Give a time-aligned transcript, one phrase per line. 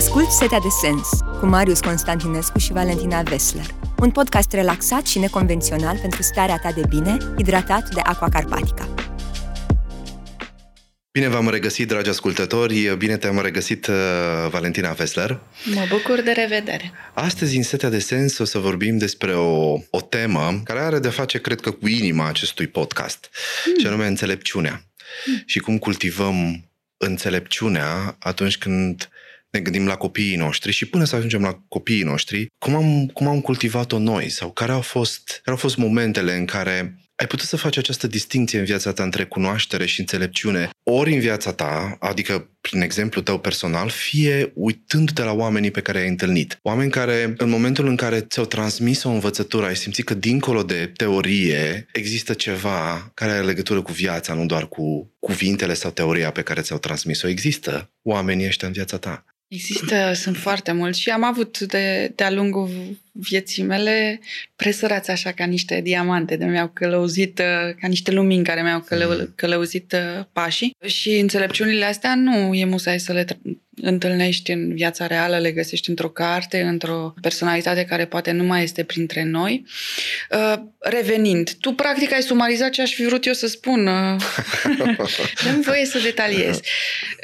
[0.00, 1.08] Ascult Setea de Sens
[1.40, 3.66] cu Marius Constantinescu și Valentina Vesler.
[3.98, 8.88] Un podcast relaxat și neconvențional pentru starea ta de bine, hidratat de Aqua Carpatica.
[11.12, 13.94] Bine v-am regăsit, dragi ascultători, bine te-am regăsit, uh,
[14.50, 15.40] Valentina Vesler.
[15.64, 16.92] Mă bucur de revedere.
[17.14, 21.08] Astăzi, în Setea de Sens, o să vorbim despre o, o temă care are de
[21.08, 23.30] face, cred că, cu inima acestui podcast,
[23.66, 23.74] mm.
[23.80, 24.84] ce anume înțelepciunea.
[25.26, 25.42] Mm.
[25.46, 26.64] Și cum cultivăm
[26.96, 29.08] înțelepciunea atunci când
[29.50, 33.26] ne gândim la copiii noștri și până să ajungem la copiii noștri, cum am, cum
[33.26, 37.46] am cultivat-o noi sau care au, fost, care au fost momentele în care ai putut
[37.46, 41.96] să faci această distinție în viața ta între cunoaștere și înțelepciune, ori în viața ta,
[42.00, 46.58] adică prin exemplu tău personal, fie uitându-te la oamenii pe care ai întâlnit.
[46.62, 50.92] Oameni care, în momentul în care ți-au transmis o învățătură, ai simțit că dincolo de
[50.96, 56.42] teorie există ceva care are legătură cu viața, nu doar cu cuvintele sau teoria pe
[56.42, 57.28] care ți-au transmis-o.
[57.28, 59.24] Există oamenii ăștia în viața ta.
[59.52, 64.20] Există, sunt foarte mulți și am avut de, de-a lungul vieții mele
[64.56, 69.10] presărați așa ca niște diamante de mi-au călăuzit, uh, ca niște lumini care mi-au călău,
[69.10, 69.32] mm.
[69.34, 73.26] călăuzit uh, pașii și înțelepciunile astea nu e musai să le
[73.82, 78.84] întâlnești în viața reală, le găsești într-o carte, într-o personalitate care poate nu mai este
[78.84, 79.64] printre noi.
[80.30, 83.84] Uh, revenind, tu practic ai sumarizat ce aș fi vrut eu să spun.
[85.44, 86.60] Dă-mi voie să detaliez.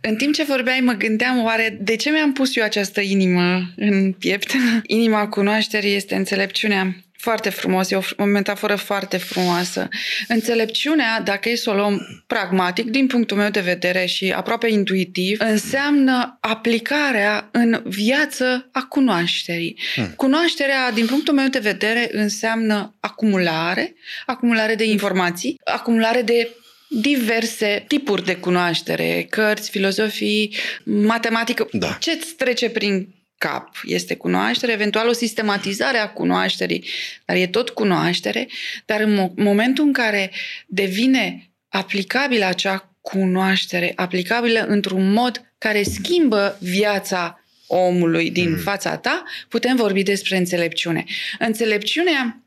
[0.00, 4.12] În timp ce vorbeai, mă gândeam oare de ce mi-am pus eu această inimă în
[4.12, 4.50] piept?
[4.86, 6.96] Inima cunoașterii este înțelepciunea.
[7.22, 9.88] Foarte frumos, e o, o metaforă foarte frumoasă.
[10.28, 15.40] Înțelepciunea, dacă e să o luăm pragmatic, din punctul meu de vedere și aproape intuitiv,
[15.40, 19.78] înseamnă aplicarea în viață a cunoașterii.
[19.94, 20.12] Hmm.
[20.16, 23.94] Cunoașterea, din punctul meu de vedere, înseamnă acumulare,
[24.26, 26.50] acumulare de informații, acumulare de
[26.88, 31.68] diverse tipuri de cunoaștere, cărți, filozofii, matematică.
[31.72, 31.96] Da.
[32.00, 33.08] Ce-ți trece prin
[33.42, 36.84] cap este cunoaștere, eventual o sistematizare a cunoașterii,
[37.24, 38.48] dar e tot cunoaștere,
[38.84, 40.30] dar în mo- momentul în care
[40.66, 48.56] devine aplicabilă acea cunoaștere, aplicabilă într-un mod care schimbă viața omului din mm.
[48.56, 51.04] fața ta, putem vorbi despre înțelepciune.
[51.38, 52.42] Înțelepciunea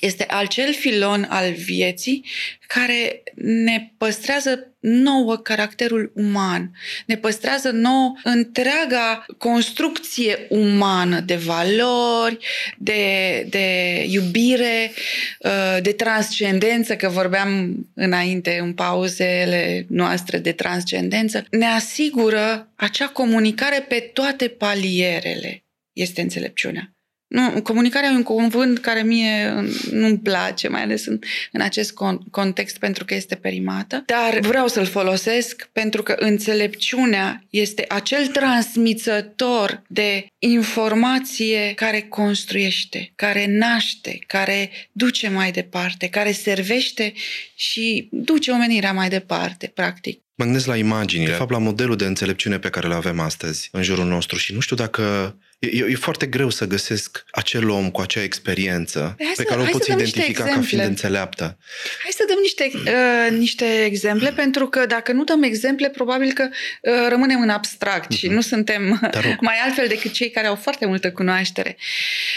[0.00, 2.24] este acel filon al vieții
[2.66, 6.70] care ne păstrează nouă caracterul uman,
[7.06, 12.38] ne păstrează nouă întreaga construcție umană de valori,
[12.78, 14.92] de, de iubire,
[15.40, 23.84] uh, de transcendență, că vorbeam înainte în pauzele noastre de transcendență, ne asigură acea comunicare
[23.88, 25.64] pe toate palierele.
[25.92, 26.95] Este înțelepciunea.
[27.26, 31.18] Nu, comunicarea e un cuvânt care mie nu-mi place, mai ales în,
[31.52, 37.44] în acest con- context pentru că este perimată, dar vreau să-l folosesc pentru că înțelepciunea
[37.50, 47.12] este acel transmițător de informație care construiește, care naște, care duce mai departe, care servește
[47.54, 50.20] și duce omenirea mai departe, practic.
[50.34, 53.68] Mă gândesc la imagini, de fapt la modelul de înțelepciune pe care îl avem astăzi
[53.72, 55.36] în jurul nostru și nu știu dacă
[55.72, 59.64] E, e foarte greu să găsesc acel om cu acea experiență pe să, care o
[59.64, 61.58] poți identifica ca fiind înțeleaptă.
[62.02, 66.48] Hai să dăm niște, uh, niște exemple, pentru că dacă nu dăm exemple, probabil că
[66.48, 68.18] uh, rămânem în abstract uh-huh.
[68.18, 68.34] și mhm.
[68.34, 69.00] nu suntem
[69.40, 71.76] mai altfel decât cei care au foarte multă cunoaștere.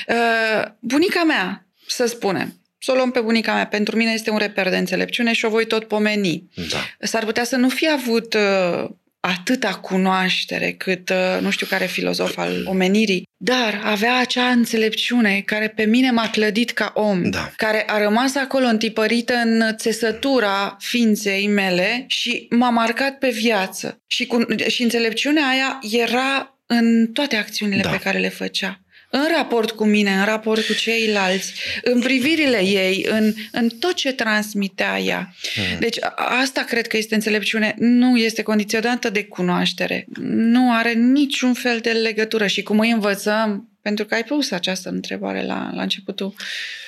[0.08, 3.68] Uh, bunica mea, să spunem, să o luăm pe bunica mea.
[3.68, 6.50] Pentru mine este un reper de înțelepciune și o voi tot pomeni.
[6.70, 6.78] Da.
[7.00, 8.90] S-ar putea să nu fi avut uh,
[9.20, 15.68] atâta cunoaștere cât uh, nu știu care filozof al omenirii, dar avea acea înțelepciune care
[15.68, 17.52] pe mine m-a clădit ca om, da.
[17.56, 24.02] care a rămas acolo întipărită în țesătura ființei mele și m-a marcat pe viață.
[24.08, 27.90] Și, cu, și înțelepciunea aia era în toate acțiunile da.
[27.90, 31.54] pe care le făcea în raport cu mine, în raport cu ceilalți,
[31.84, 35.34] în privirile ei, în, în tot ce transmitea ea.
[35.54, 35.80] Hmm.
[35.80, 37.76] Deci asta cred că este înțelepciune.
[37.78, 40.06] Nu este condiționată de cunoaștere.
[40.32, 42.48] Nu are niciun fel de legătură.
[42.48, 46.34] Și cum îi învățăm, pentru că ai pus această întrebare la, la începutul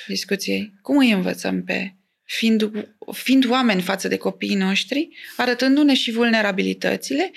[0.06, 1.94] discuției, cum îi învățăm pe
[2.24, 2.70] fiind,
[3.12, 7.30] fiind oameni față de copiii noștri, arătându-ne și vulnerabilitățile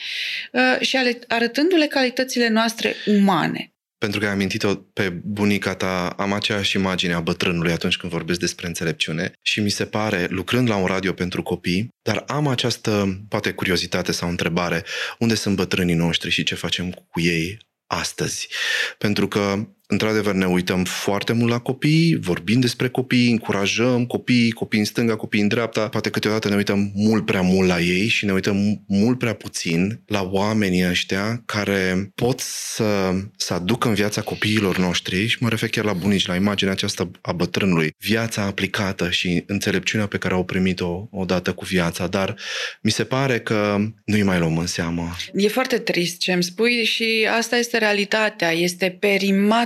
[0.52, 0.98] uh, și
[1.28, 3.75] arătându-le calitățile noastre umane
[4.06, 8.40] pentru că ai amintit-o pe bunica ta, am aceeași imagine a bătrânului atunci când vorbesc
[8.40, 13.24] despre înțelepciune și mi se pare, lucrând la un radio pentru copii, dar am această,
[13.30, 14.84] poate curiozitate sau întrebare,
[15.20, 17.58] unde sunt bătrânii noștri și ce facem cu ei
[17.88, 18.48] astăzi.
[18.98, 24.80] Pentru că într-adevăr, ne uităm foarte mult la copii, vorbim despre copii, încurajăm copii, copii
[24.80, 25.88] în stânga, copii în dreapta.
[25.90, 30.02] Poate câteodată ne uităm mult prea mult la ei și ne uităm mult prea puțin
[30.06, 35.70] la oamenii ăștia care pot să, să aducă în viața copiilor noștri, și mă refer
[35.70, 40.44] chiar la bunici, la imaginea aceasta a bătrânului, viața aplicată și înțelepciunea pe care au
[40.44, 42.36] primit-o odată cu viața, dar
[42.82, 45.16] mi se pare că nu-i mai luăm în seamă.
[45.34, 48.52] E foarte trist ce îmi spui și asta este realitatea.
[48.52, 48.98] Este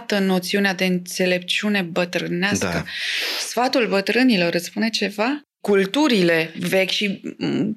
[0.10, 2.70] perimată noțiunea de înțelepciune bătrânească.
[2.74, 2.84] Da.
[3.40, 5.44] Sfatul bătrânilor îți spune ceva?
[5.62, 7.22] culturile vechi și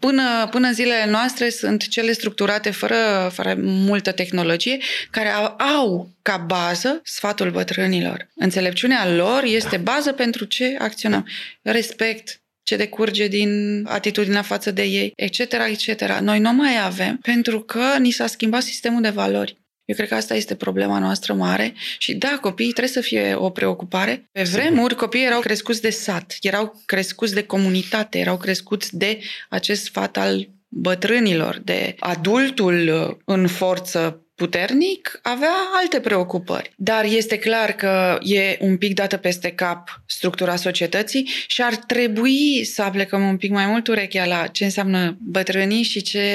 [0.00, 4.78] până, până în zilele noastre sunt cele structurate fără, fără multă tehnologie,
[5.10, 8.28] care au, au ca bază sfatul bătrânilor.
[8.34, 11.28] Înțelepciunea lor este bază pentru ce acționăm.
[11.62, 16.18] Respect, ce decurge din atitudinea față de ei, etc., etc.
[16.20, 19.61] Noi nu mai avem pentru că ni s-a schimbat sistemul de valori.
[19.84, 23.50] Eu cred că asta este problema noastră mare și da, copiii trebuie să fie o
[23.50, 24.28] preocupare.
[24.32, 29.18] Pe vremuri, copiii erau crescuți de sat, erau crescuți de comunitate, erau crescuți de
[29.48, 36.72] acest sfat al bătrânilor, de adultul în forță puternic, avea alte preocupări.
[36.76, 42.64] Dar este clar că e un pic dată peste cap structura societății și ar trebui
[42.64, 46.26] să aplecăm un pic mai mult urechea la ce înseamnă bătrânii și ce,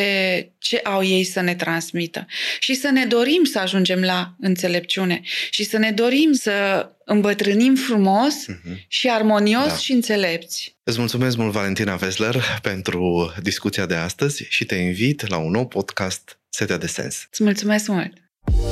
[0.57, 2.25] ce au ei să ne transmită.
[2.59, 8.33] Și să ne dorim să ajungem la înțelepciune și să ne dorim să îmbătrânim frumos
[8.33, 8.88] uh-huh.
[8.88, 9.75] și armonios da.
[9.75, 10.75] și înțelepți.
[10.83, 15.68] Îți mulțumesc mult, Valentina Vesler, pentru discuția de astăzi și te invit la un nou
[15.68, 17.27] podcast Setea de Sens.
[17.31, 18.13] Îți mulțumesc mult!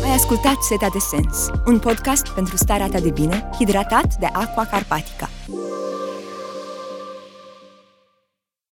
[0.03, 4.65] Ai ascultat Setea de Sens, un podcast pentru starea ta de bine, hidratat de Aqua
[4.65, 5.29] Carpatica.